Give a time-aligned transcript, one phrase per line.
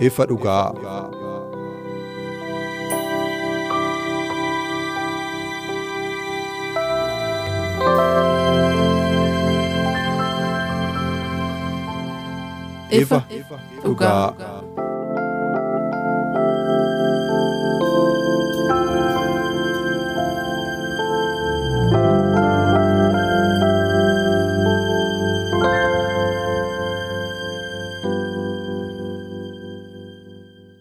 [0.00, 0.72] Ifa dhugaa.
[12.90, 13.22] ifa
[13.82, 14.59] dhugaa.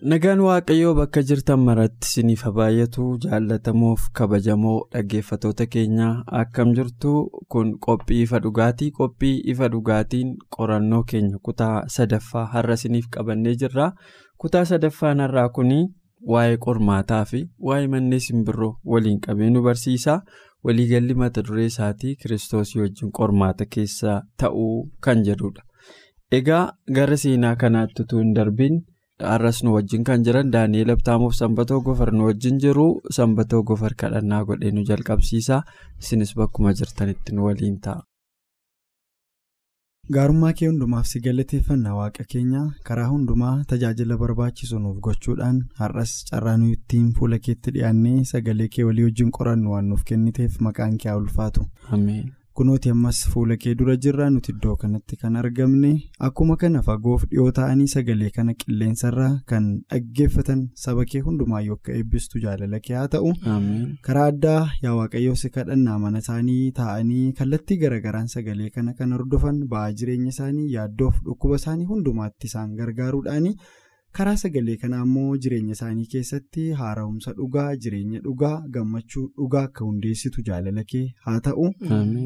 [0.09, 7.11] Nagaan Waaqayyoo bakka jirtan maratti isiniif baay'atu jaallatamoof kabajamoo dhaggeeffatoota keenyaa akkam jirtu
[7.55, 8.89] kun qophii ifa dhugaatii.
[8.99, 13.87] Qophii ifa dhugaatiin qorannoo keenya kutaa sadaffaa har'a isiniif qabannee jirra.
[14.41, 15.71] Kutaa sadaffaan har'aa kun
[16.33, 20.21] waa'ee qormaataa fi waa'ee mannee simbirroo waliin qabee nu barsiisa.
[20.63, 25.61] Waliigalli mata duree isaatii kiristoosii wajjin qormaata keessa ta'uu kan jedhudha.
[26.31, 26.63] Egaa
[26.95, 28.79] gara seenaa kanaatti utuu hin darbiin.
[29.19, 32.85] Har'as nu wajjin kan jiran daani'eel abtaamuuf sanbatoo gofar nu wajjin jiru
[33.17, 35.63] sanbatoo gofar kadhannaa godhee nu jalqabsiisa
[36.01, 38.01] isinis bakkuma jirtanitti nu waliin ta'a.
[40.15, 46.57] gaarummaa kee hundumaaf si galateeffanna waaqa keenya karaa hundumaa tajaajila barbaachisu nuuf gochuudhaan har'as carraa
[46.61, 51.09] nuyi ittiin fuula keetti dhiyaannee sagalee kee walii wajjin qorannu waan nuuf kenniteef maqaan kee
[51.11, 51.67] haa ulfaatu.
[52.57, 55.91] Kunooti ammas fuula kee dura jirra nuti iddoo kanatti kan argamne
[56.27, 62.41] akkuma kana fagoof dhiyoo ta'anii sagalee kana qilleensarraa kan dhaggeeffatan saba kee hundumaayyuu akka eebbistu
[62.45, 63.33] jaalala kee haa ta'u
[64.07, 69.61] karaa addaa yaa waaqayyoo si kadhannaa mana isaanii taa'anii kallattii garagaraan sagalee kana kan hordofan
[69.75, 73.53] ba'aa jireenya isaanii yaaddoof dhukkuba isaanii hundumaatti isaan gargaaruudhaani.
[74.17, 80.43] Karaa sagalee kanaa immoo jireenya isaanii keessatti haara'umsa dhugaa jireenya dhugaa gammachuu dhugaa akka hundeessitu
[80.49, 81.67] jaalala kee haa ta'u.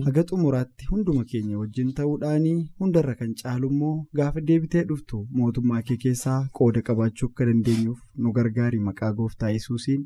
[0.07, 5.97] Haga xumuraatti hunduma keenya wajjin ta'uudhaanii hundarra kan caalu immoo gaafa deebitee dhuftu mootummaa kee
[6.07, 10.05] keessaa qooda qabaachuu akka dandeenyuuf nu gargaari maqaa gooftaa yesuusiin.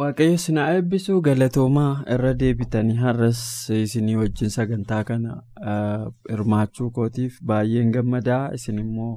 [0.00, 3.38] Waaqayyo sinaa eebbisuu galatoomaa irra deebitanii har'as
[3.76, 5.36] isinii wajjin sagantaa kana
[6.32, 8.42] hirmaachuu kootiif baay'een gammadaa.
[8.58, 9.14] Isin immoo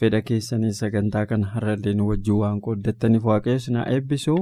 [0.00, 4.38] fedha keessanii sagantaa kana har'allee wajjin waan qooddattaniif waaqayyo sinaa eebbisuu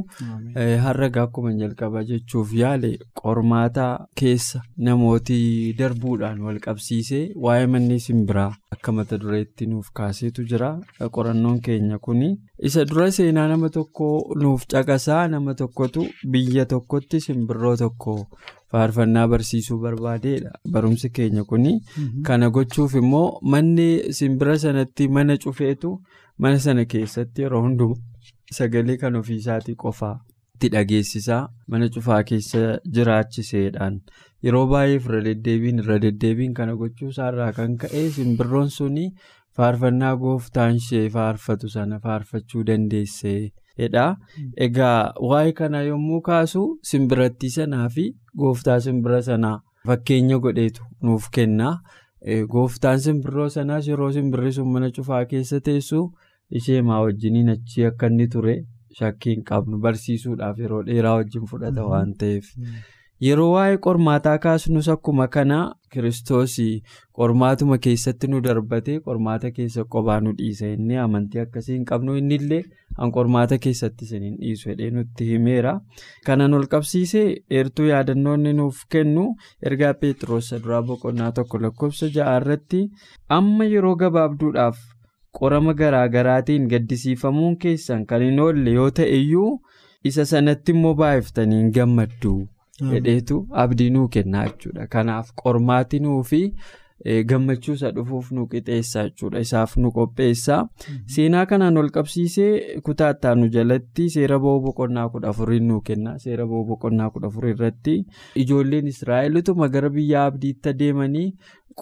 [0.86, 2.90] har'a akkuma jalqaba jechuuf yaale
[3.22, 3.86] qormaata
[4.20, 5.38] keessa namooti
[5.78, 10.70] darbuudhaan wal qabsiisee waa'ee manneen simbiraa akka mata dureetti nuuf kaaseetu jira
[11.16, 12.22] qorannoon keenya kun
[12.68, 14.08] isa dura seenaa nama tokko
[14.42, 18.14] nuuf caqasaa nama tokkotu biyya tokkotti simbirroo tokko
[18.72, 21.66] faarfannaa barsiisuu barbaadeedha barumsi keenya kun
[22.28, 23.88] kana gochuuf immoo manni
[24.20, 25.92] simbira sanatti mana cufeetu
[26.46, 30.14] mana sana keessatti yeroo hundumaa sagalee kan ofiisaatii qofaa
[30.54, 31.40] itti dhageessisaa
[31.74, 32.62] mana cufaa keessa
[32.98, 33.96] jiraachiseedhaan
[34.46, 39.06] yeroo baay'eef irra deddeebiin irra deddeebiin kana gochuu isaarraa kan ka'e simbirroon suni
[39.60, 43.32] faarfannaa gooftaan ishee faarfatu sana faarfachuu dandeesse.
[44.66, 48.04] Egaa waa'ee kana yommuu kaasu simbirattii sanaa fi
[48.42, 49.56] gooftaa simbira sanaa
[49.86, 51.68] fakkeenya godheetu nuuf kenna.
[52.52, 56.00] Gooftaan simbirroo sanaas yeroo simbirri sun mana cufaa keessa teessu
[56.60, 58.54] ishee maa wajjiniin achii akka inni ture
[58.98, 62.46] shakkiin qabnu barsiisuudhaaf yeroo dheeraa wajjin fudhata waan ta'eef.
[63.26, 65.58] Yeroo waa'ee qormaataa kaasnus akkuma kana
[65.92, 66.56] kiristoos
[67.18, 72.60] qormaatuma keessatti nu darbate qormaata keessa qophaa nu dhiisa inni amantii akkasii hin qabnu innillee
[73.04, 75.72] an qormaata keessatti isiniin dhiisu jedhee nutti himeera
[76.26, 77.24] kanan ol qabsiisee
[77.54, 79.24] dheertuu yaadannoonni nuuf kennu
[79.70, 82.82] ergaa peetiroos duraa boqonnaa tokko lakkoofsa ja'a irratti
[83.38, 84.78] amma yeroo gabaabduudhaaf
[85.40, 89.50] qorama garaagaraatiin gaddisiifamuun keessan kan hin oolle yoo ta'e iyyuu
[90.12, 92.32] isa sanatti immoo baay'iftanii hin gammaddu.
[92.92, 94.86] Hedheetu abdii nuu kennaa jechuudha.
[94.86, 96.42] Kanaaf qormaati nuu fi
[97.30, 99.40] gammachuu isa dhufuuf nu qixeessa jechuudha.
[99.46, 100.56] Isaaf nu qopheessa.
[101.06, 106.18] Seenaa kanaan ol qabsiisee kutaa ittaanu jalatti seera ba'uu boqonnaa kudha afurii nuu kenna.
[106.18, 107.96] Seera ba'uu boqonnaa kudha afurii irratti
[108.44, 111.28] ijoolleen Israa'elituma gara biyya abdiitti deemanii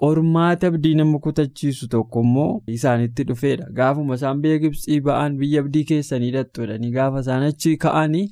[0.00, 3.68] qormaata abdii nama kutachiisu tokko immoo isaanitti dhufeedha.
[3.78, 8.24] Gaafuma isaan biyya Gibxii ba'an biyya abdii keessanii hidhattoodhani gaafa isaan achi ka'anii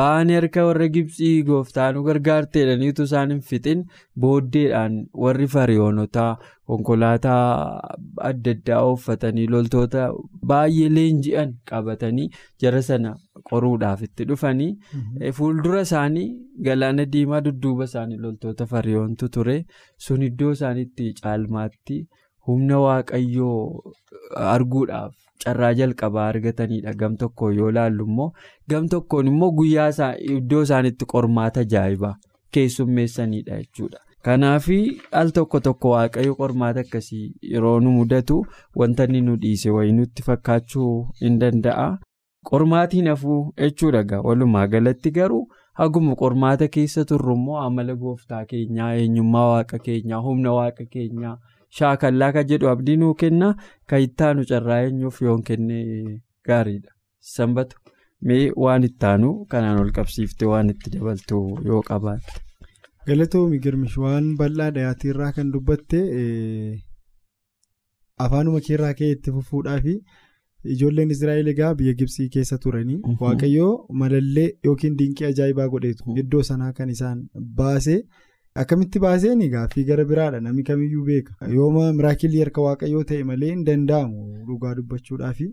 [0.00, 3.84] ba'anii harka warra Gibxii gooftaanu gargaarteedhaniitu isaan hin fixin
[4.26, 6.26] booddeedhaan warri fariyoonota
[6.66, 7.42] konkolaataa
[8.30, 10.08] adda addaa uffatanii loltoota
[10.52, 12.28] baay'ee leenji'an qabatanii
[12.62, 13.12] jara sana
[13.50, 14.70] qoruudhaaf itti dhufanii
[15.38, 16.26] fuuldura isaanii
[16.68, 19.56] galaana diimaa dudduuba isaanii loltoota fariyoontu ture
[20.06, 21.98] sun iddoo isaaniitti caalmaatti
[22.48, 23.58] humna waaqayyoo
[24.54, 25.12] arguudhaaf
[25.44, 28.30] carraa jalqabaa argatanidha gam tokkoon yoo laallu immoo
[28.74, 32.14] gam tokkoon immoo guyyaa iddoo isaaniitti qormaata ajaa'ibaa
[32.56, 33.98] keessummeessanidha jechuudha.
[34.26, 34.66] Kanaaf
[35.20, 38.38] al tokko tokko waaqayyo qormaata akkasii yeroo nu mudatu
[38.80, 41.88] wanta nu dhiise wayii nutti fakkaachuu hin danda'a.
[42.50, 45.40] Qormaatiin hafuu jechuudha gaa walumaa galatti garuu
[45.80, 51.34] haguma qormaata keessa turru immoo amala gooftaa keenyaa eenyummaa waaqa keenyaa humna waaqa keenyaa
[51.78, 53.48] shaakallaa kan jedhu abdii nuu kenna
[53.92, 55.78] kan ittaanu carraa eenyuuf yoon kenne
[56.48, 56.90] gaariidha.
[57.34, 57.76] Sanbatu
[58.30, 61.40] mee waan ittaanu kanaan ol qabsiiftee waan itti dabaltu
[61.70, 62.40] yoo qabaatte.
[63.08, 66.00] Galatoomi girmish waan bal'aa dhiyaatirraa kan dubbatte
[68.26, 69.80] afaanuma keerraa ka'ee itti fufuudhaa
[70.74, 73.72] ijoolleen Israa'eel egaa biyya Gibsii keessa turanii waaqayyoo
[74.02, 77.22] malallee yookiin dinqii ajaa'ibaa godheetu iddoo sanaa kan isaan
[77.60, 77.96] baase
[78.64, 83.66] akkamitti baaseen gaaffii gara biraadha namni kamiyyuu beeka yooma miraakilii harka waaqayyoo ta'e malee hin
[83.70, 85.50] danda'amu dhugaa dubbachuudhaa fi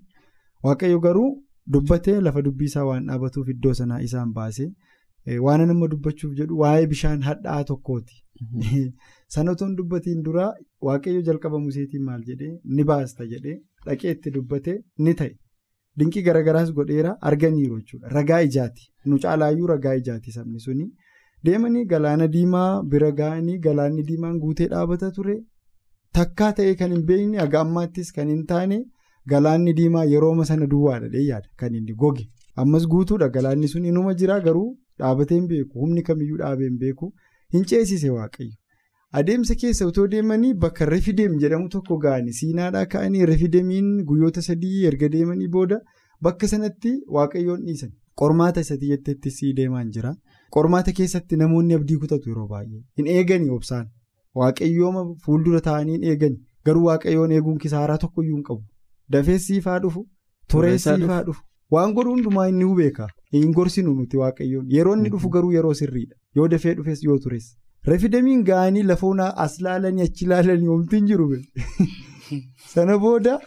[0.70, 1.30] waaqayyo garuu
[1.78, 4.74] dubbatee lafa dubbii isaa waan dhaabatuuf iddoo sanaa isaan baase.
[5.46, 8.16] waan nama dubbachuuf jedhu waa'ee bishaan hadhaa'aa tokkooti.
[9.34, 10.50] Sana otoo hin dubbatiin duraa
[10.88, 14.78] waaqayyo jalqaba museetiin maal jedhee ni baasta jedhee dhaqee itti dubbatee
[15.08, 15.32] ni ta'e.
[16.00, 18.10] Dinqii garagaraas godheera arganiiru jechuudha.
[18.18, 18.88] Ragaa ijaati.
[19.06, 20.86] Nu caalaayyuu ragaa ijaati sabni suni.
[21.46, 25.36] Deemanii galaana diimaa bira ga'anii galaanni diimaan guutee dhaabata ture.
[26.20, 28.80] Takkaa ta'ee kan hin beekne haga ammaattis kan hin taane
[29.34, 32.26] galaanni diimaa yerooma sana duwwaadha yaada kan inni goge.
[32.64, 34.70] Ammas guutuudha galaanni sun inuma jira garuu.
[35.00, 37.14] Dhaabatee hin beeku humni kamiyyuu dhaabee hin beeku
[37.54, 38.54] hin ceesise waaqayyo
[39.20, 45.10] adeemsa keessa otoo deemanii bakka refideem jedhamu tokko ga'anii siinaadhaa ka'anii refidemiin guyyoota sadii erga
[45.16, 45.80] deemanii booda
[46.28, 50.14] bakka sanatti waaqayyoon dhiisan qormaata isatti jetteetti sii deemaan jira
[50.58, 53.88] qormaata keessatti namoonni abdii kutatu yeroo baay'ee hin eeganii obsaan
[54.42, 56.40] waaqayyooma fuuldura taa'anii hin eegani
[56.70, 58.64] garuu waaqayyoon eeguun kisaaraa tokkoyyuu hin qabu
[59.18, 60.08] dafee siifaa dhufu
[60.54, 61.42] turee siifaa dhufu.
[61.74, 63.06] Waan godhu hundumaa inni nu beeka.
[63.34, 64.66] Hin gorsinu nuti waaqayyoon.
[64.74, 66.16] Yeroo inni dhufu garuu yeroo sirriidha.
[66.40, 67.48] Yoo dafee dhufes yoo tures.
[67.88, 71.26] Refidamiin ga'anii lafoon as laalanii achi laalanii oomtii hin jiru.
[72.74, 73.40] Sana booda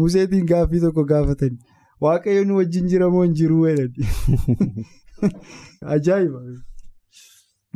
[0.00, 1.58] museetiin gaaffii tokko gaafatanii
[2.06, 3.58] waaqayyoon wajjin jira moo hin jiru
[5.94, 6.40] Ajaa'iba!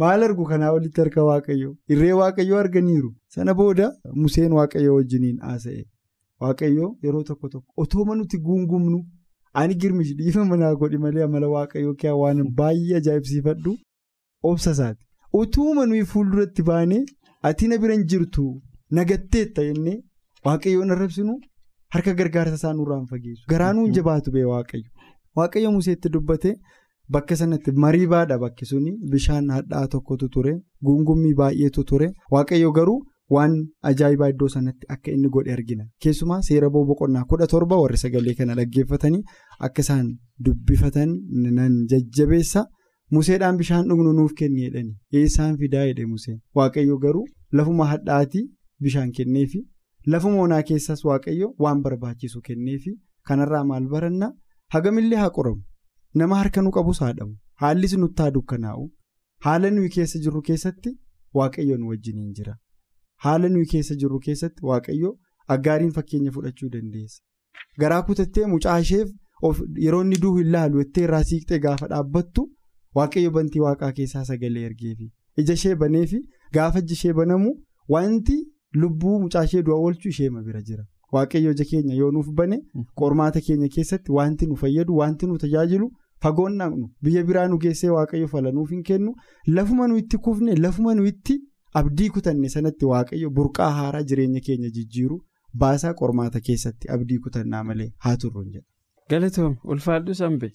[0.03, 1.75] Maal argu kanaa olitti harka waaqayyoo?
[1.89, 3.11] Irree waaqayyoo arganiiru.
[3.37, 3.87] Sana booda
[4.25, 5.85] Museen waaqayyoo wajjiniin haasa'e.
[6.41, 8.99] Waaqayyoo yeroo tokko tokko otooma nuti guungumnu.
[9.55, 13.77] Ani girmish dhiifama naa godhi malee amala waaqayyoo kee waan baay'ee ajaa'ibsiifadhu
[14.51, 15.06] obsa isaati.
[15.41, 17.03] Utuuma nuyi fuulduratti baanee
[17.49, 18.45] ati na bira hin jirtu
[18.99, 19.97] nagatteetta jennee
[20.47, 21.35] waaqayyoon arrabsinu
[21.97, 23.45] harka gargaarsa isaa nurraan fageessu.
[23.53, 24.89] Garaanuun jabaatu bee waaqayyo.
[25.41, 26.55] Waaqayyo museetti dubbate
[27.17, 30.55] bakka sanatti marii baadha bakki suni bishaan hadhaa tokkotu ture
[30.89, 33.03] guungummii baay'eetu ture waaqayyo garuu.
[33.35, 33.55] Waan
[33.91, 35.85] ajaa'ibaa iddoo sanatti akka inni godhe argina.
[36.03, 39.23] Keessumaa seera boqonnaa kudha torba warri sagalee kana dhaggeeffatanii
[39.69, 40.07] akka isaan
[40.49, 41.15] dubbifatan
[41.57, 42.63] nan jajjabeessa.
[43.15, 44.97] Museedhaan bishaan dhugnu nuuf kenni jedhani.
[45.13, 46.41] Eessaan fidaa jedhe Museen.
[46.57, 48.45] Waaqayyo garuu lafuma hadhaatii
[48.83, 49.61] bishaan kenneefi
[50.15, 52.95] lafuma onaa keessas Waaqayyo waan barbaachisu kenneefi
[53.29, 54.33] kanarraa maal barannaa
[54.77, 55.63] hagamillee haa qoramu.
[56.15, 57.37] Nama harka nu qabus haa dhabu.
[57.63, 58.89] Haallis nutti haa dukkanaa'u.
[59.45, 60.97] Haala nuyi keessa jirru keessatti
[61.35, 62.57] Waaqayyo nu wajjiniin jira.
[63.25, 65.15] Haala nuyi keessa jirru keessatti waaqayyo
[65.55, 67.23] aggaariin fakkeenya fudhachuu dandeessa.
[67.81, 69.09] Garaa kutattee mucaa isheef
[69.85, 72.45] yeroo inni du'u hin laalu jettee irraa siiqxee gaafa dhaabbattu
[72.99, 75.09] waaqayyo bantii waaqaa keessaa sagalee ergeefi.
[75.41, 76.21] Ija ishee baneefi
[76.55, 77.51] gaafa iji ishee banamu
[77.95, 78.37] wanti
[78.83, 80.85] lubbuu mucaa ishee du'a oolchuu isheema bira jira.
[81.13, 82.59] Waaqayyo ija keenya yoo nuuf bane
[83.01, 85.91] qormaata keenya keessatti wanti nu fayyadu wanti nu tajaajilu
[86.23, 89.13] fagoon dhaqnu biyya biraa nu geessee waaqayyo fala nuuf hin kennu
[89.59, 91.37] lafuma nu itti kufne lafuma nu itti.
[91.79, 95.19] Abdii kutanne sanatti waaqayyo burqaa haaraa jireenya keenya jijjiiru
[95.63, 98.67] baasaa qormaata keessatti abdii kutannaa malee haa turruun jedha.
[99.11, 100.49] Galatoomii ulfaadhu sanbe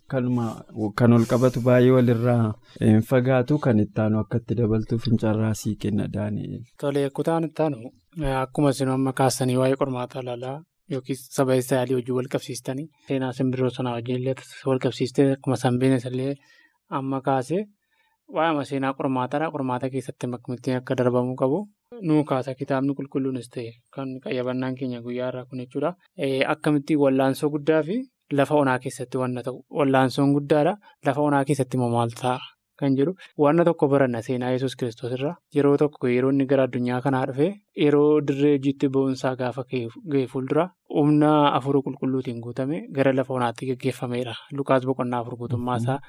[1.00, 6.08] kan ol qabatu baay'ee walirraa hin fagaatu kan ittaanu akka itti dabaltuu fincarraa sii kenna
[6.16, 6.64] Daani'eel.
[6.84, 7.92] Tolee kutaan ittaanu
[8.44, 10.58] akkuma isin amma kaastanii waa'ee qormaataa ilaalaa
[10.96, 14.36] yookiin saba Israa'elii wajjin wal qabsiistanii seenaa simbirroo sanaa wajjin illee
[14.70, 16.36] wal qabsiistee akkuma sanbeenes illee
[17.00, 17.66] amma kaase.
[18.36, 19.52] Waa'ee seenaa qormaataadha.
[19.58, 21.68] Qormaata keessatti makmittiin akka darbamuu qabu.
[22.10, 25.90] nuu kaasa kitaabni qulqulluunis ta'e kan qayyabannaan keenya guyyaa irraa kun jechuudha.
[26.54, 27.98] Akkamitti wallaansoo guddaa fi
[28.38, 30.74] lafa onaa keessatti wanna ta'u wallaansoon guddaadha.
[31.06, 32.40] Lafa onaa keessatti immoo maal ta'a
[32.84, 33.14] kan jedhu
[33.46, 37.48] wanna tokko baranna seenaa yesus kiristoos irraa yeroo tokko yeroo inni gara addunyaa kanaa dhufe
[37.86, 40.66] yeroo dirree hojiitti ba'umsaa gaafa ga'e fuuldura
[41.00, 46.00] humna afur qulqulluutiin guutame gara lafa onaatti geggeeffameera lukaas boqonnaa afur guutummaa isaa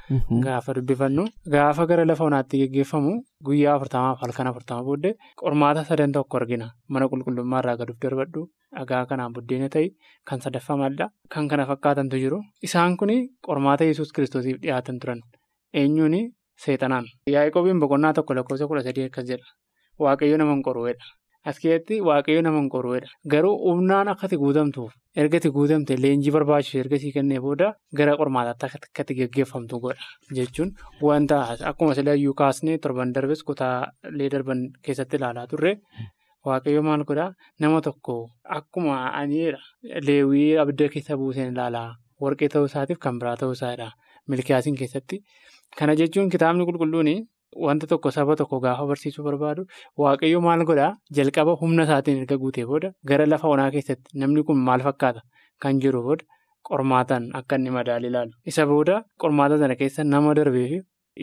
[0.47, 1.27] gaafa dubbifannu
[1.57, 3.13] gaafa gara lafa onaatti geggeeffamu
[3.49, 6.67] guyyaa afurtamaaf halkan afurtama booddee qormaata sadan tokko argina.
[6.93, 8.43] Mana qulqullummaa irraa gaduuf darbadhu
[8.77, 9.87] dhagaa kanaan buddeena ta'e
[10.31, 12.39] kan sadaffamaadha kan kana fakkaatantu jiru.
[12.69, 13.11] Isaan kun
[13.47, 15.21] qormaata yesus kiristoosiif dhiyaatan turan.
[15.81, 16.15] Eenyuun
[16.67, 19.47] seexanaan yaa'ikoobiin boqonnaa tokko lakkoofsa kudha sadii akkas jedha.
[20.03, 21.11] Waaqayyo nama hin qoruudha
[21.51, 24.93] as keessatti waaqayyo nama hin qoruudha garuu humnaan akkati guutamtuuf
[25.23, 30.07] ergati guutamte leenjii barbaachisu ergasii kennee booda gara qormaataatti akkati geggeeffamtu godha
[30.39, 30.71] jechuun
[31.09, 31.41] wanta
[31.71, 35.75] akkuma silayyuu kaasnee torban darbes kutaalee darban keessatti ilaalaa turre.
[36.47, 37.35] Waaqayyo maal godhaa?
[37.61, 38.15] Nama tokko
[38.59, 39.59] akkuma aniidha.
[40.07, 41.91] Leewwii abidda keessa buuseen ilaalaa
[42.23, 43.91] warqee ta'uu isaatiif kan biraa ta'uu isaadha
[44.31, 45.17] milkiyaasiin keessatti.
[45.79, 47.11] Kana jechuun kitaabni qulqulluun
[47.67, 49.63] wanta tokko saba tokko gaafa barsiisuu barbaadu
[50.03, 54.59] waaqayyo maal godhaa jalqaba humna isaatiin erga guutee booda gara lafa onaa keessatti namni kun
[54.69, 55.21] maal fakkaata
[55.63, 56.25] kan jiru booda
[56.69, 58.33] qormaataan akka inni madaali ilaalu.
[58.51, 60.73] Isa booda qormaata sana keessa nama darbeef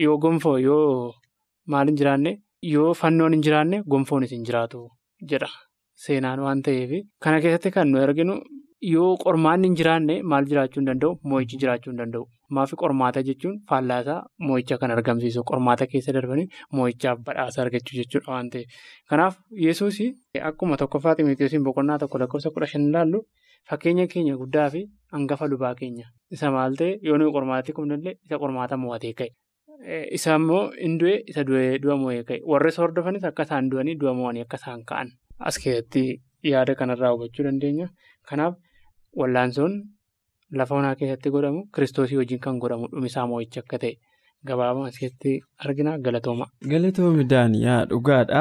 [0.04, 1.14] yoo gonfoo yoo
[1.72, 2.32] maal hin jiraanne
[2.74, 4.80] yoo fannoon hin jiraanne gonfoonis hin jiraatu.
[5.30, 5.48] jedha
[6.02, 6.90] seenaan waan ta'eef
[7.24, 8.34] kana keessatti kan nu arginu
[8.88, 11.16] yoo qormaanni hin jiraanne maal jiraachuu hin danda'u?
[11.30, 12.24] Moo'ichi jiraachuu hin danda'u.
[12.58, 14.18] Maafi qormaata jechuun faallaasaa
[14.50, 16.46] moo'icha kan argamsiisu qormaata keessa darbanii
[16.78, 18.68] moo'ichaaf badhaasa argachuu jechuudha waan ta'eef.
[19.10, 19.98] Kanaaf yesuus
[20.50, 23.20] akkuma tokkoffaa ximiitiyoosiin boqonnaa tokko lakkoofsa kudha shan ilaallu
[23.70, 24.82] fakkeenya keenya guddaa fi
[25.12, 26.06] hangafa lubaa keenya.
[26.38, 26.98] Isa maal ta'e?
[27.02, 29.30] Yoo nuyi qormaatatti kumnallee isa qormaata mo'atee ka'e.
[30.18, 32.40] Isa immoo hin du'e isa du'a mo'ee ka'e.
[32.54, 35.12] Warri isa hordofanis akka isaan du'anii du'a mo'anii akka isaan ka'an.
[35.38, 36.02] As keessatti
[36.54, 37.88] yaada kanarraa hubachuu dandeenya.
[38.30, 38.56] Kanaaf
[39.16, 39.74] wallaansoon
[40.58, 43.96] lafa onaa keessatti godhamu kiristoosii wajjin kan godhamu dhumisaa mo'icha akka ta'e
[44.48, 45.32] gabaabaa as keessatti
[45.64, 46.46] argina galatooma.
[46.72, 48.40] Galatoomi daaniyaa dhugaadha.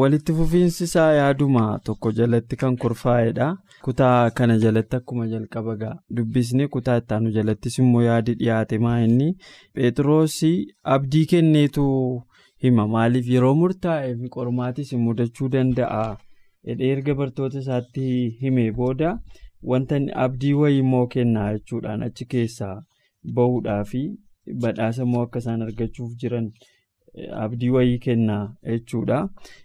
[0.00, 3.46] Walitti fufiinsi isaa yaaduma tokko jalatti kan kurfaa'edha.
[3.86, 5.96] Kutaa kana jalatti akkuma jalqaba ga'a.
[6.16, 9.28] Dubbisni kutaa ittaanu jalattis immoo yaadi dhiyaate maa inni
[9.74, 11.86] Phexroosii abdii kenneetu
[12.62, 12.86] hima.
[12.94, 16.16] Maaliif yeroo murtaa'eef qormaatis mudachuu danda'a.
[16.92, 18.06] Erga bartoota isaatti
[18.42, 19.18] himee booda
[19.62, 22.76] wanta abdii wayii immoo kennaa jechuudhaan achi keessaa
[23.34, 24.02] bahuudhaafi.
[24.62, 26.50] Badhaasa immoo akka isaan argachuuf jiran
[27.44, 29.18] abdii wayii kennaa jechuudha.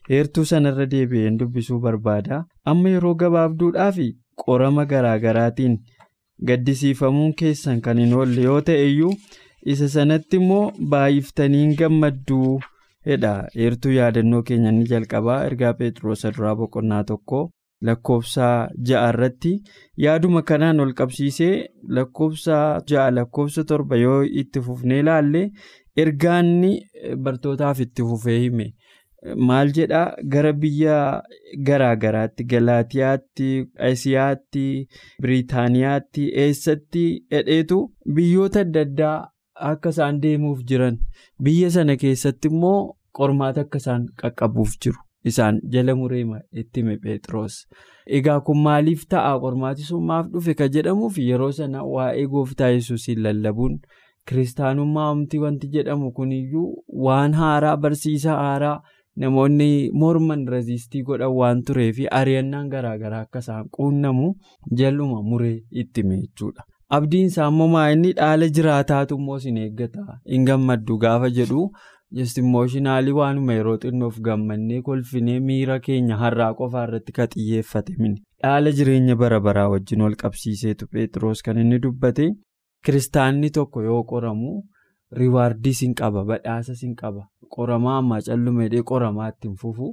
[0.10, 2.44] Heertuu sanarra deebi'een dubbisuu barbaada.
[2.66, 3.98] Amma yeroo gabaabduudhaaf
[4.46, 5.78] qorama garaa garaatiin
[6.48, 9.14] gaddisiifamuun keessan kan hin oolle yoo ta'e iyyuu
[9.74, 12.60] isa sanatti immoo baay'iftanii gammadduu.
[13.08, 17.40] Heertuu yaadannoo keenya ni jalqabaa ergaa Pheexroos duraa boqonnaa tokko.
[17.88, 18.48] Lakkoofsa
[18.90, 19.52] ja'a irratti.
[20.06, 21.54] Yaaduma kanaan ol qabsiisee
[21.98, 22.58] lakkoofsa
[22.92, 25.44] ja'a lakkoofsa torba yoo itti fufnee ilaalle
[26.04, 26.72] ergaanni
[27.28, 28.68] bartootaaf itti fufee hime.
[29.50, 30.96] Maal jedhaa gara biyya
[31.68, 33.48] garaa garaatti galaatiyaatti
[33.90, 34.66] asiyaatti
[35.22, 37.06] biriitaaniyaatti eessatti
[37.38, 37.80] hedheetu
[38.20, 39.16] biyyoota adda addaa
[39.72, 41.00] akka isaan deemuuf jiran
[41.48, 42.78] biyya sana keessatti immoo
[43.20, 45.00] qormaata akka isaan qaqqabuuf jiru.
[45.32, 47.56] Isaan jala mureema itti hime Pheexroos.
[48.18, 53.24] Egaa kun maaliif ta'a qormaati sun maaf dhufe ka jedhamuuf yeroo sana waa'ee gooftaa yesuusiin
[53.28, 53.80] lallabuun
[54.30, 58.78] kiristaanummaa omtii wanti jedhamu kuniyyuu waan haaraa barsiisa haaraa
[59.24, 59.68] namoonni
[60.04, 64.30] morman reziistii godhan waan tureefi ari'annaan garaagaraa akka isaan quunnamu
[64.80, 66.64] jaluma muree itti hime jechuudha.
[66.96, 71.70] Abdiin isaa immoo inni dhaala jiraataatu immoo isin eeggata hin gammaddu gaafa jedhu.
[72.18, 78.22] Jestimooshinaali waanuma yeroo xinnoof gammannee kolfinee miira keenya har'aa qofaa irratti ka xiyyeeffate mini.
[78.44, 82.28] Dhaala jireenya bara baraa wajjin wal qabsiiseetu Pheexroos kan inni dubbate
[82.86, 84.54] kiristaanni tokko yoo qoramu
[85.20, 89.92] riwaardii sin qaba badhaasa sin qaba qoramaa ammaa callumedhee qoramaa ittiin fufu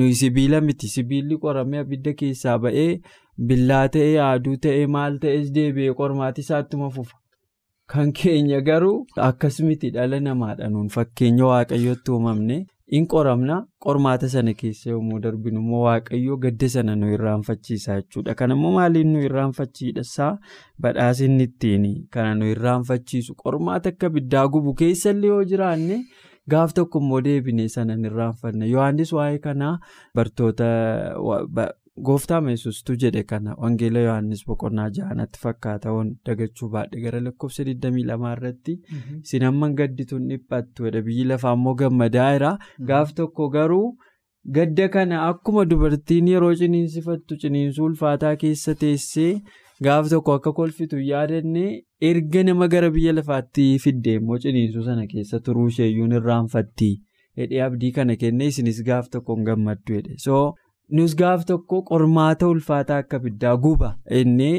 [0.00, 2.90] nuyi sibiila miti sibiilli qoramee abidda keessaa ba'ee
[3.50, 7.16] billaa ta'ee haaduu ta'ee maal ta'es deebi'ee qormaati isaattuma fufa.
[7.92, 12.56] Kan keenya garuu akkas miti dhala namaadha nuun fakkeenya waaqayyootti uumamne
[12.98, 18.34] in qoramna qormaata sana keessa yommuu darbinu immoo waaqayyoo gadda sana nu irraanfachiisa jechuudha.
[18.38, 20.30] Kan immoo maaliin nu irraanfachiidhasaa
[20.86, 26.00] badhaasinni ittiin kana nu irraanfachiisu qormaata akka biddaa gubu keessallee yoo jiraanne
[26.54, 29.76] gaaf tokko immoo deebinee sana hin irraanfanne Yohaannis waa'ee kanaa
[30.14, 30.72] bartoota.
[32.00, 35.90] Gooftaa Yesuustuu jedhe kana Wangeela Yohaannis boqonnaa ja'anatti fakkaata.
[36.26, 38.78] Dagachuu baadhe gara lakkoofsa 22 irratti.
[39.22, 42.56] Isin hamma gaddituun dhiphattu biyyi lafaa immoo gammadaa jira.
[42.92, 43.96] Gaaf tokko garuu
[44.54, 49.42] gadda kana akkuma dubartiin yeroo ciniinsifattu ciniinsuu ulfaataa keessa teessee
[49.84, 55.40] gaaf tokko akka kolfitu yaadanne erga nama gara biyya lafaatti fidde immoo ciniinsuu sana keessa
[55.40, 56.90] turuu isheeyyuun irraanfatti.
[57.36, 60.16] Hidhee abdii kana kenne isinis gaaf tokko hin gammaddu jedhe
[60.96, 63.88] nus gaaf tokko qormaata ulfaataa akka biddaa guba
[64.20, 64.50] inni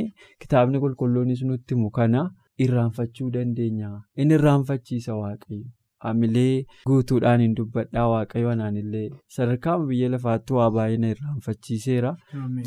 [0.41, 2.23] kitaabni qulqulluunis nutti himu kana
[2.65, 3.89] irraanfachuu dandeenya
[4.21, 5.67] inni irraanfachiisa waaqayyo.
[6.03, 9.03] Hamilee guutuudhaan hin dubbadhaa waaqayyo anaanillee
[9.37, 12.11] sadarkaa biyya lafaatti waa baay'ee na irraanfachiiseera.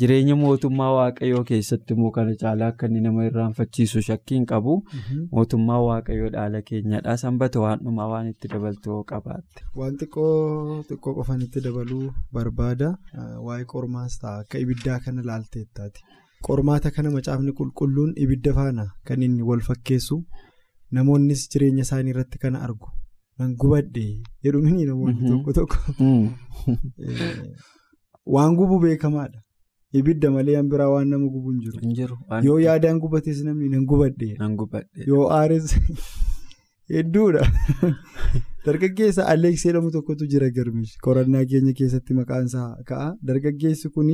[0.01, 4.75] Jireenya mootummaa waaqayyoo keessatti immoo kana caalaa akka inni nama irraanfachiisu shakkii hin qabu.
[5.31, 7.17] Mootummaa waaqayyoo dhaala keenyadha.
[7.23, 9.63] Sanbata waan dhumaa waan itti dabaltuu qabaatte.
[9.81, 12.05] Waan xiqqoo xiqqoo qofan itti dabaluu
[12.39, 12.93] barbaada.
[13.47, 16.01] Waa'ee qormaas ta'a akka ibiddaa kana laalteettaati.
[16.47, 20.17] Qormaata kana macaafni qulqulluun ibidda faana kan inni wal fakkeessu
[20.97, 22.87] namoonnis jireenya isaanii irratti kana argu.
[23.39, 24.05] Nan gubadhe
[24.43, 25.77] jedhuun namoonni tokko tokko
[28.35, 29.39] waan gubu beekamaadha.
[29.93, 32.17] Ibidda malee an biraa waan nama gubu hin jiru.
[32.47, 34.35] Yoo yaadaan gubates namni nan gubadhe.
[35.11, 35.75] Yoo aares
[36.95, 37.45] hedduudha.
[38.65, 40.97] Dargaggeessa Aleeksii jedhamu tokkotu jira garmishi.
[41.05, 43.07] Qorannaa keenya keessatti maqaan isaa ka'a.
[43.29, 44.11] Dargaggeessi kun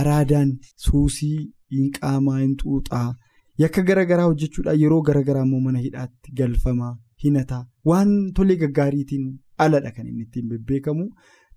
[0.00, 0.52] araadaan
[0.86, 1.36] suusii,
[1.76, 3.08] hinqaamaa, hinxuuxaa
[3.62, 6.92] yakka garaagaraa hojjechuudhaan yeroo garaagaraa immoo mana hidhaatti galfama.
[7.24, 7.62] Hinataa
[7.92, 9.26] waan tolee gaggaariitiin
[9.66, 11.08] aladha kan inni ittiin bebbeekamu.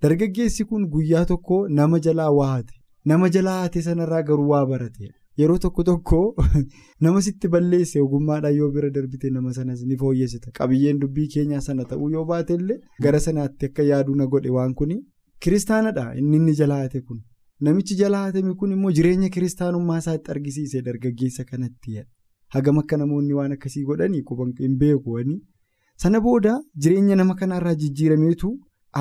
[0.01, 2.81] Dargaggeessi kun guyyaa tokko nama jalaa waa hate
[3.11, 5.09] nama jalaa hate sanarraa garuu waa barate
[5.41, 6.19] yeroo tokko tokko
[7.07, 11.85] nama sitti balleesse ogummaadhaan yoo bira darbite nama sanas ni fooyyessita qabiyyeen dubbii keenyaa sana
[11.91, 14.93] ta'uu yoo baate illee gara sanaatti akka yaaduu na godhe waan kun
[15.45, 17.23] kiristaanadha inni inni jalaa hate kun.
[17.65, 21.99] Namichi jalaa hatame kun immoo jireenya kiristaanummaa isaatti argisiise dargaggeessa kanatti
[22.55, 24.23] hagam akka namoonni waan akkasii godhanii
[24.59, 25.19] hin beeku.
[26.03, 28.49] Sana booda jireenya nama kanaarraa jijjiirameetu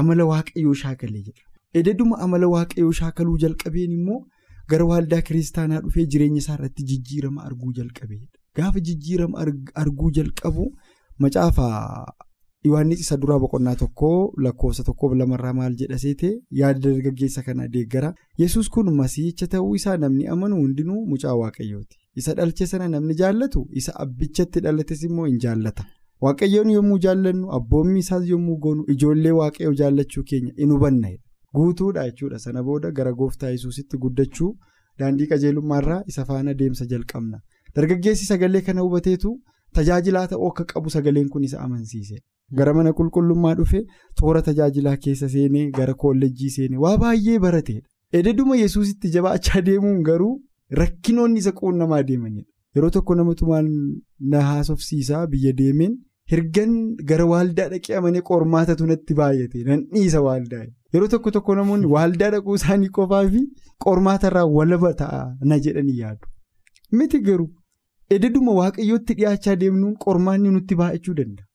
[0.00, 1.42] amala waaqayyoo shaakalee jira.
[1.80, 4.20] Ededuma amala waaqayyoo shaakaluu jalqabeen immoo
[4.68, 8.28] gara waaldaa kiristaanaa dhufee jireenya isaa irratti jijjiirama arguu jalqabeedha.
[8.56, 9.46] Gaafa jijjiirama
[9.84, 10.68] arguu jalqabu
[11.18, 11.66] macaafa
[12.66, 16.30] Yohaannis isa duraa boqonnaa tokkoo lakkoofsa tokkoof lamarraa maal jedha seete
[16.60, 18.14] yaada dargaggeessa kana deeggara.
[18.42, 21.96] Yesus kun masiicha ta'uu isaa namni amanu hundinuu mucaa waaqayyooti.
[22.20, 25.84] Isa dhalche sana namni jaallatu isa abbichatti dhalates immoo hin jaallata.
[26.24, 31.08] Waaqayyoon yommuu jaallannu abboommi isaas yommuu goonu ijoollee waaqayyoo jaallachuu keenya in hubanna
[31.54, 32.38] guutuudha jechuudha.
[32.38, 34.52] Sana booda gara gooftaa yesuusitti guddachuu
[34.98, 37.40] daandii qajeelummaarraa isa faana deemsa jalqabna.
[37.76, 39.32] Dargaggeessi sagalee kana hubateetu
[39.74, 42.16] tajaajilaa ta'uu akka qabu sagaleen kun isa amansiise.
[42.58, 43.84] Gara mana qulqullummaa dhufe
[44.20, 47.88] toora tajaajilaa keessa seenee gara koolleejjii seenee waa baay'ee barateedha
[48.20, 50.34] ededuma yesuusitti jabaachaa deemuun garuu
[50.80, 53.68] rakkinoonni isa quunnamaa deemanidha yeroo tokko namatu maal
[54.34, 55.96] na haasofsiisaa biyya deemeen.
[56.32, 56.72] Hirgan
[57.08, 60.62] gara waaldaa dhaqee amanee qormaatatu natti baay'ate nan dhiisa waaldaa
[60.96, 63.42] yeroo tokko tokko namoonni waaldaa dhaquu isaanii qofaa fi
[63.86, 66.26] qormaatarraa walaba ta'a na jedhanii yaadu.
[66.98, 67.50] Miti garuu
[68.18, 71.46] ededuma waaqayyootti dhiyaachaa deemnuun qormaanni nutti baay'achuu danda'a.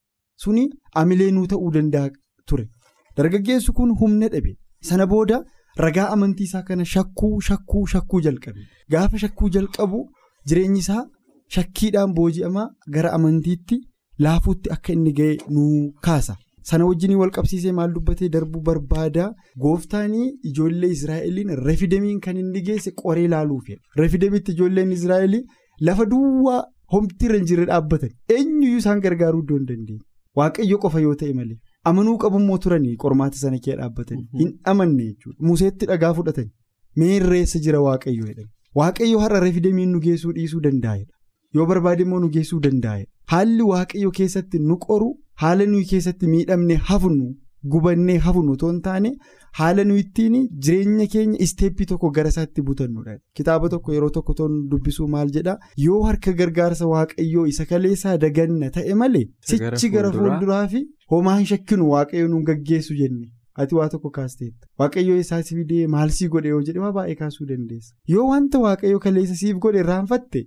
[0.43, 0.67] Suni
[1.03, 2.09] amilee nuu ta'uu danda'a
[2.47, 2.69] ture.
[3.17, 4.55] Dargaggeessu kun humna dhabe.
[4.89, 5.43] Sana booda
[5.85, 8.61] ragaa amantii isaa kana shakkuu shakkuu shakkuu jalqabe.
[8.91, 10.05] Gaafa shakkuu jalqabu
[10.47, 11.03] jireenyi isaa
[11.55, 13.81] shakkiidhaan booji'amaa gara amantiitti.
[14.25, 16.35] Laafuutti akka inni ga'e nuu kaasa.
[16.69, 19.29] Sana wajjin wal qabsiisee maal dubbatee darbuu barbaada.
[19.63, 23.77] Gooftaanii ijoollee Israa'eliin refidamiin kan inni geesse qoree ilaaluufi.
[24.01, 25.43] Refidamitti ijoolleen Israa'elii
[25.89, 26.59] lafa duwwaa
[26.93, 28.09] homti irra hin jirre dhaabbatan.
[28.37, 29.99] Eenyuyyuu isaan gargaaruu iddoo hin dandeenye.
[30.37, 31.57] Waaqayyo qofa yoo ta'e malee.
[31.91, 34.27] Amanuu qabummoo turanii qormaata sana kee dhaabbatanii.
[34.39, 35.37] Hin amanne jechuudha.
[35.51, 36.51] Museetti dhagaa fudhatanii.
[37.03, 38.49] Meerreessa jira Waaqayyo jedhani.
[38.81, 41.11] Waaqayyo har'a refidamiin nu geessuu dhiisuu danda'edha.
[41.55, 43.05] Yoo barbaade immoo nu geessuu danda'edha.
[43.31, 45.09] Haalli waaqayyo keessatti nu qoru
[45.43, 47.27] haala nuyi keessatti miidhamne hafnu
[47.73, 49.09] gubannee hafnu otoo hin taane
[49.59, 50.35] haala nuyi ittiin
[50.67, 53.17] jireenya keenya isteeppii tokko gara isaatti butannudha.
[53.37, 58.69] Kitaaba tokko yeroo tokko toon dubbisuu maal jedhaa yoo harka gargaarsa waaqayyoo isa kaleessaa daganna
[58.77, 60.81] ta'e malee sichi gara fuulduraa fi
[61.15, 63.27] homaa hin shakkinu waaqayyo nu gaggeessu jenne.
[63.61, 64.67] Ati waa tokko kaasteetta.
[64.79, 67.93] Waaqayyoo isaa si fidee maal sii godhe yoo jedhe waa baay'ee kaasuu dandeessa.
[68.15, 70.43] Yoo wanta waaqayyo kaleessa siif godhe irraanfatte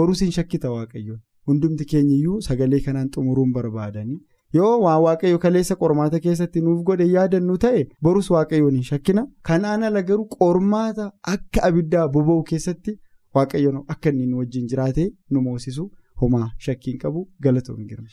[0.00, 1.20] borus hin shakkita waaqayyoon.
[1.48, 4.18] Hundumti keenyiyyuu sagalee kanaan xumuruun barbaadanii
[4.58, 9.26] yoo waan waaqayyo kaleessa qormaata keessatti nuuf godhe yaadannu ta'e borus waaqayyoon hin shakkina.
[9.48, 12.96] Kanaan ala garuu qormaata akka abiddaa boba'u keessatti
[13.38, 15.90] waaqayyoon akka inni nu wajjin jiraate nu moosisu
[16.22, 18.08] homaa shakkiin qabu galatoon girma.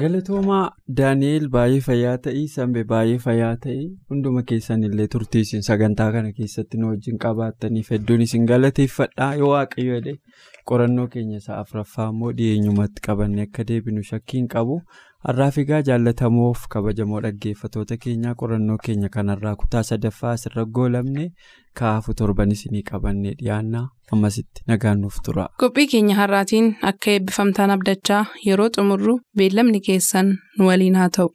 [0.00, 0.62] Galatoomaa
[0.98, 6.80] Daani'eel baay'ee fayyaa ta'ii Sanbee baay'ee fayyaa ta'ii hunduma keessan illee turtiisin sagantaa kana keessatti
[6.80, 9.28] nu wajjin qabaattaniif hedduun isin galateeffadhaa.
[9.42, 10.16] Yoo waaqayyo jedhe
[10.72, 14.80] qorannoo keenya isaa afuraffaa immoo dhiyeenyumatti qabannee akka deebinu shakkiin qabu
[15.26, 21.24] Har'aaf egaa jaallatamoof kabajamoo dhaggeeffatoota keenyaa qorannoo keenya kanarraa kutaa sadaffaa asirra goolabne
[21.80, 23.84] kaafu torban isinii qabannee dhiyaannaa
[24.16, 25.46] ammasitti nagaan nuuf tura.
[25.64, 31.32] Qophii keenya har'aatiin akka eebbifamtaan abdachaa yeroo xumurru beellamni keessan nu waliin haa ta'u.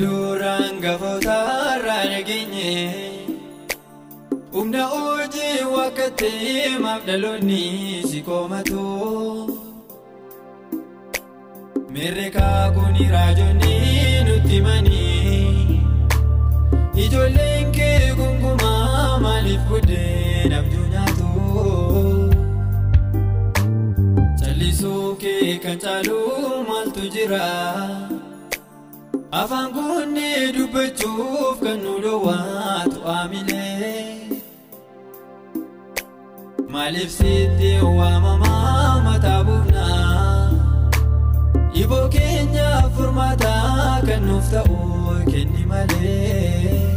[0.00, 2.70] Duraan gafootarraa nageenye
[4.52, 7.62] humna hojii wakkatee maaf dhaloonni
[8.10, 8.84] si koomatu.
[11.94, 13.74] Meerreekaa kun raajonni
[14.28, 15.80] nutti manii
[17.04, 21.28] ijoolleen kee gungumaa maaliif buddeen abjuu nyaatu.
[24.40, 26.18] Callisuu kee kan caalu
[26.68, 27.44] maaltu jira.
[29.40, 34.38] Afaan kunnee dubbachuuf kan nu dhoowwaatu aamilee.
[36.72, 40.50] Maaliif sitti waamamaa mataa buufnaa?
[41.82, 44.78] Iboo keenyaaf furmaataa kan nuuf ta'u
[45.30, 46.93] kenni malee.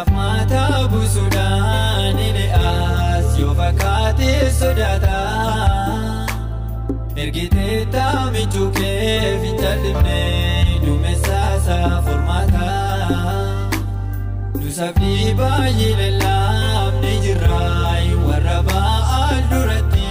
[0.00, 5.18] Kanaaf mataa buusuudhaan ile'aas yoo fakkaate sodaata.
[7.22, 10.20] Ergitee taamichuu kee fincaldifne
[10.86, 12.70] duumessaasaa furmaata.
[14.60, 17.60] Nusafni baay'ee lallaafne jirra
[18.28, 20.08] warra ba'aal duratti.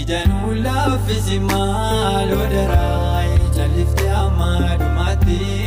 [0.00, 3.24] Ijaanuu laaffisi maaloo daraa
[3.58, 5.63] jalliftee amma dhumaatti.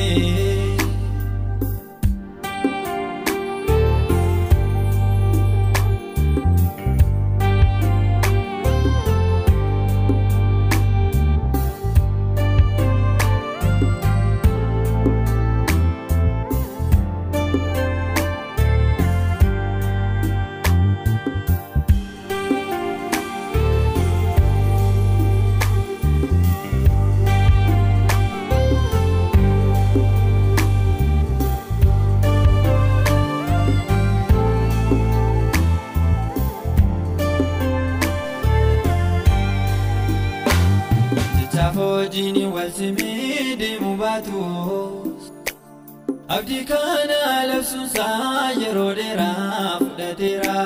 [46.47, 50.59] Abdii kana labsuunsaa yeroo dheeraa fudhateera.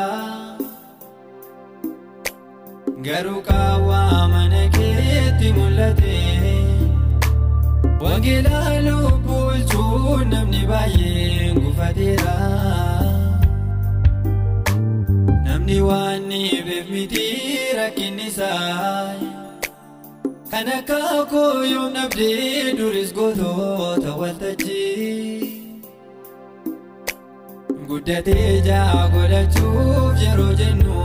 [3.06, 6.18] Garuu qaawwaa mana keetti mul'ate
[8.04, 12.36] wangeelaa lubbuu bulchuun namni baay'een gufateera.
[15.48, 16.30] Namni waan
[16.68, 17.26] beef miti
[17.80, 19.16] rakkinni isaa.
[20.52, 21.02] Kan akka
[21.34, 24.91] koo yoom dhabdee duris gootota waltajjii.
[27.92, 31.00] Guddatee jaa godhachuuf yeroo jennu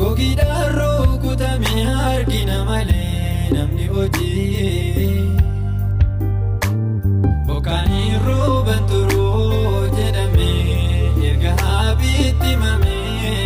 [0.00, 5.10] gogiidhaan rukutamee argina malee namni hojii.
[7.48, 13.36] Bokkaanii rooban turuu jedhamee erga haabiitti mamee.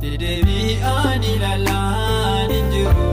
[0.00, 3.12] Dedeebii ani ilaalaan hin jiru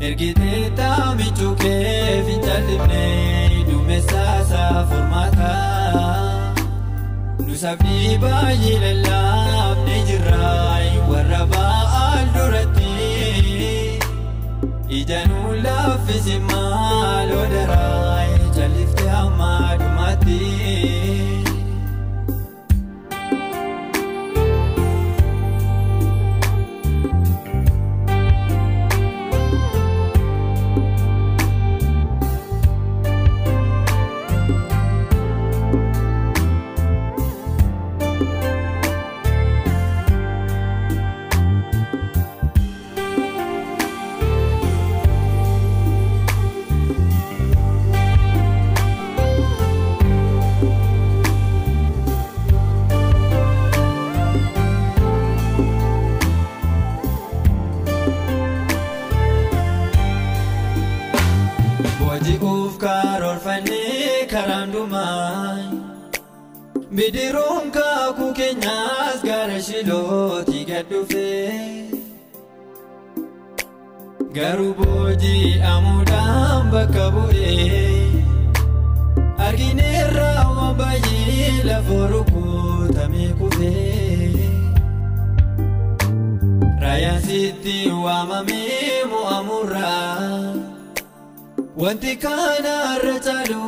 [0.00, 3.04] Ergitee taamichuu kee fincaldifne
[3.70, 5.50] duumessaasaa furmaata.
[7.46, 10.48] Nusafni baay'ee lallaafne jirra
[11.10, 12.90] warra ba'aal duratti.
[14.88, 16.69] Ijaanuu laaffisi maaloo
[61.84, 65.70] Booji'uuf karoorfannee karaan dumaan
[66.96, 71.88] bidiruun kaakuu keenyaas gara shilooti gad dhufee.
[74.36, 77.96] Garuu booji'amuudhaan bakka bu'ee
[79.46, 84.48] argineerraa waan baay'ee lafa rukutamee kufee.
[86.82, 90.29] Raayaan sitti waamamee mo'amurraa.
[91.82, 93.60] Wanti kana irra caalu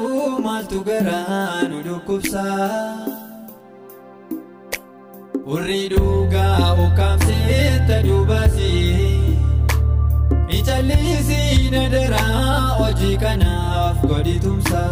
[0.47, 2.45] maaltu garaa nu dhukkubsa.
[5.51, 8.73] Warri dhugaa ukkaamsee taduubaasi.
[10.59, 14.83] Icaallisii na daraa hojii kanaaf godhi tumsa.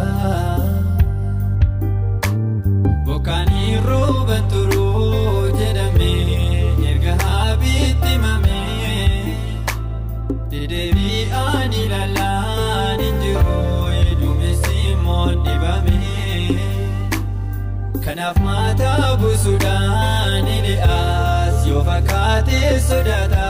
[3.05, 5.30] Bokkaanii rooban turuu
[22.51, 23.45] fakkaatee sodaata.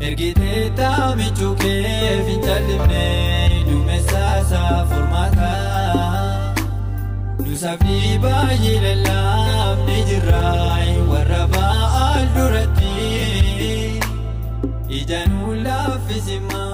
[0.00, 5.50] Ergitee taamichuu kee fincaalifnee duumessaasaa furmaata.
[7.46, 10.78] Nusaafni baay'ee lallaafne jirraa
[11.10, 12.92] warra ba'aal duratti.
[14.88, 16.65] Ijaan laaffisi maal